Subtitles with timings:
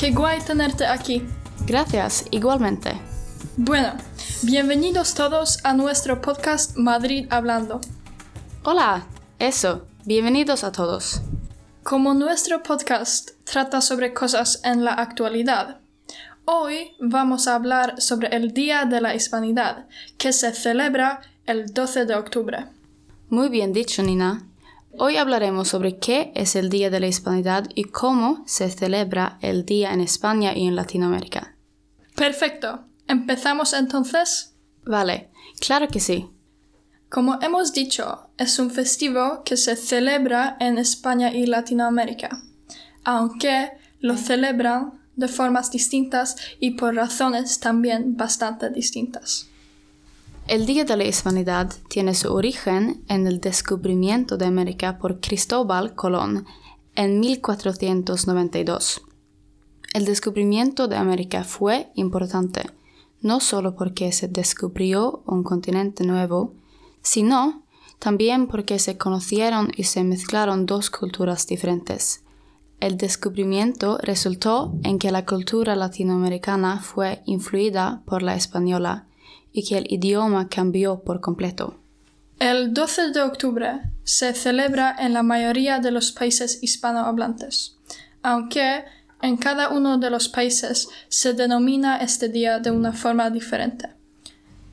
[0.00, 1.22] Qué guay tenerte aquí.
[1.66, 2.98] Gracias, igualmente.
[3.58, 3.92] Bueno,
[4.40, 7.82] bienvenidos todos a nuestro podcast Madrid Hablando.
[8.62, 9.04] Hola,
[9.38, 11.20] eso, bienvenidos a todos.
[11.82, 15.82] Como nuestro podcast trata sobre cosas en la actualidad,
[16.46, 19.86] hoy vamos a hablar sobre el Día de la Hispanidad,
[20.16, 22.68] que se celebra el 12 de octubre.
[23.28, 24.49] Muy bien dicho, Nina.
[24.98, 29.64] Hoy hablaremos sobre qué es el Día de la Hispanidad y cómo se celebra el
[29.64, 31.56] día en España y en Latinoamérica.
[32.16, 32.84] Perfecto.
[33.06, 34.54] ¿Empezamos entonces?
[34.84, 36.28] Vale, claro que sí.
[37.08, 42.42] Como hemos dicho, es un festivo que se celebra en España y Latinoamérica,
[43.04, 49.49] aunque lo celebran de formas distintas y por razones también bastante distintas.
[50.50, 55.94] El Día de la Hispanidad tiene su origen en el descubrimiento de América por Cristóbal
[55.94, 56.44] Colón
[56.96, 59.00] en 1492.
[59.94, 62.68] El descubrimiento de América fue importante,
[63.20, 66.52] no solo porque se descubrió un continente nuevo,
[67.00, 67.62] sino
[68.00, 72.24] también porque se conocieron y se mezclaron dos culturas diferentes.
[72.80, 79.06] El descubrimiento resultó en que la cultura latinoamericana fue influida por la española,
[79.52, 81.76] y que el idioma cambió por completo.
[82.38, 87.76] El 12 de octubre se celebra en la mayoría de los países hispanohablantes,
[88.22, 88.84] aunque
[89.22, 93.90] en cada uno de los países se denomina este día de una forma diferente.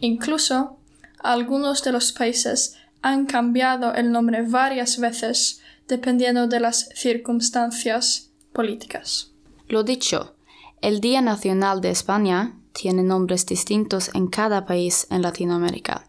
[0.00, 0.78] Incluso,
[1.22, 9.32] algunos de los países han cambiado el nombre varias veces dependiendo de las circunstancias políticas.
[9.68, 10.34] Lo dicho,
[10.80, 16.08] el Día Nacional de España tiene nombres distintos en cada país en Latinoamérica.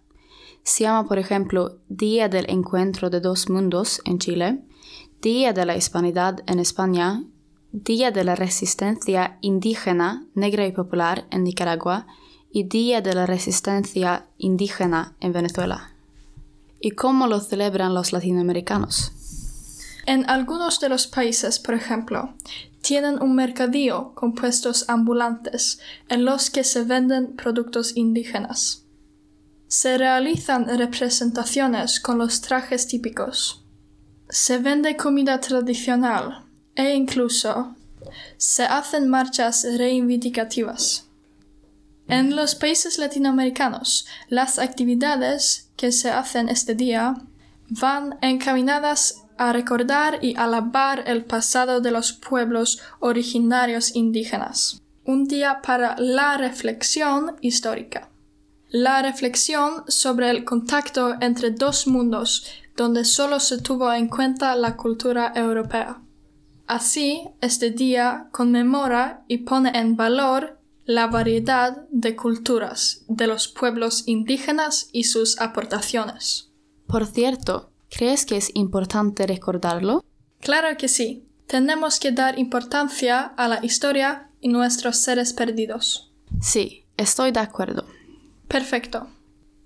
[0.64, 4.64] Se llama, por ejemplo, Día del Encuentro de Dos Mundos en Chile,
[5.22, 7.24] Día de la Hispanidad en España,
[7.72, 12.06] Día de la Resistencia Indígena Negra y Popular en Nicaragua
[12.52, 15.96] y Día de la Resistencia Indígena en Venezuela.
[16.82, 19.14] ¿Y cómo lo celebran los latinoamericanos?
[20.12, 22.34] En algunos de los países, por ejemplo,
[22.82, 25.80] tienen un mercadillo con puestos ambulantes
[26.10, 28.84] en los que se venden productos indígenas.
[29.70, 33.64] Se realizan representaciones con los trajes típicos.
[34.28, 36.44] Se vende comida tradicional
[36.76, 37.78] e incluso
[38.36, 41.08] se hacen marchas reivindicativas.
[42.10, 47.16] En los países latinoamericanos, las actividades que se hacen este día
[47.70, 54.80] van encaminadas a recordar y alabar el pasado de los pueblos originarios indígenas.
[55.04, 58.12] Un día para la reflexión histórica.
[58.70, 62.46] La reflexión sobre el contacto entre dos mundos
[62.78, 66.04] donde solo se tuvo en cuenta la cultura europea.
[66.68, 74.04] Así, este día conmemora y pone en valor la variedad de culturas de los pueblos
[74.06, 76.52] indígenas y sus aportaciones.
[76.86, 80.04] Por cierto, ¿Crees que es importante recordarlo?
[80.40, 81.28] Claro que sí.
[81.46, 86.14] Tenemos que dar importancia a la historia y nuestros seres perdidos.
[86.40, 87.86] Sí, estoy de acuerdo.
[88.48, 89.08] Perfecto.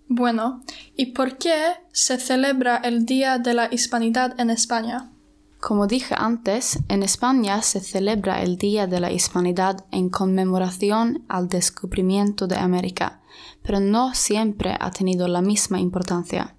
[0.07, 0.63] Bueno,
[0.95, 5.11] ¿y por qué se celebra el Día de la Hispanidad en España?
[5.59, 11.47] Como dije antes, en España se celebra el Día de la Hispanidad en conmemoración al
[11.47, 13.21] descubrimiento de América,
[13.63, 16.55] pero no siempre ha tenido la misma importancia.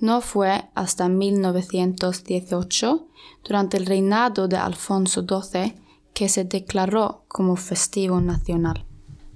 [0.00, 3.08] No fue hasta 1918,
[3.44, 5.74] durante el reinado de Alfonso XII,
[6.12, 8.86] que se declaró como festivo nacional.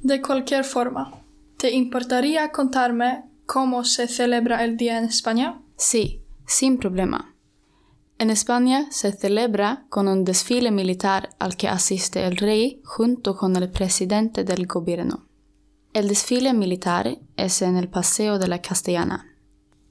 [0.00, 1.22] De cualquier forma,
[1.56, 5.61] ¿te importaría contarme cómo se celebra el día en España?
[5.77, 7.34] Sí, sin problema.
[8.19, 13.55] En España se celebra con un desfile militar al que asiste el rey junto con
[13.56, 15.26] el presidente del gobierno.
[15.93, 19.28] El desfile militar es en el Paseo de la Castellana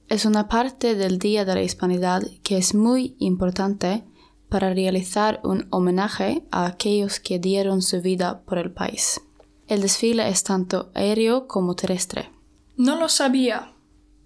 [0.08, 4.04] es una parte del Día de la Hispanidad que es muy importante
[4.48, 9.20] para realizar un homenaje a aquellos que dieron su vida por el país.
[9.66, 12.30] El desfile es tanto aéreo como terrestre.
[12.76, 13.72] No lo sabía.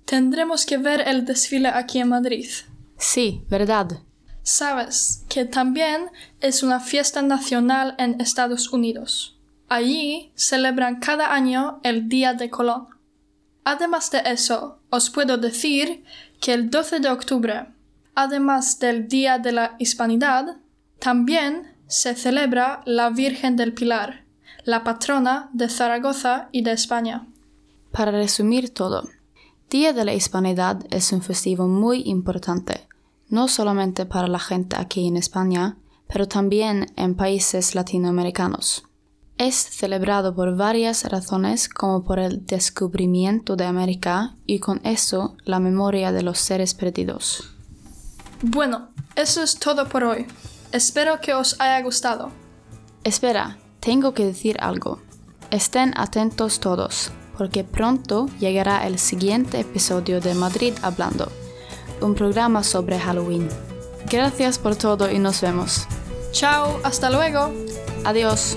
[0.05, 2.49] Tendremos que ver el desfile aquí en Madrid.
[2.97, 4.03] Sí, verdad.
[4.45, 6.07] Sabes que también
[6.41, 9.39] es una fiesta nacional en Estados Unidos.
[9.69, 12.89] Allí celebran cada año el Día de Colón.
[13.65, 16.05] Además de eso, os puedo decir
[16.41, 17.67] que el 12 de octubre,
[18.15, 20.57] además del Día de la Hispanidad,
[20.99, 24.25] también se celebra la Virgen del Pilar,
[24.65, 27.27] la patrona de Zaragoza y de España.
[27.91, 29.09] Para resumir todo,
[29.71, 32.89] Día de la Hispanidad es un festivo muy importante,
[33.29, 35.77] no solamente para la gente aquí en España,
[36.09, 38.85] pero también en países latinoamericanos.
[39.39, 45.59] Es celebrado por varias razones como por el descubrimiento de América y con eso la
[45.59, 47.53] memoria de los seres perdidos.
[48.43, 50.27] Bueno, eso es todo por hoy.
[50.73, 52.31] Espero que os haya gustado.
[53.05, 55.01] Espera, tengo que decir algo.
[55.51, 61.31] Estén atentos todos, porque pronto llegará el siguiente episodio de Madrid Hablando,
[62.01, 63.49] un programa sobre Halloween.
[64.11, 65.87] Gracias por todo y nos vemos.
[66.33, 67.53] Chao, hasta luego.
[68.05, 68.57] Adiós.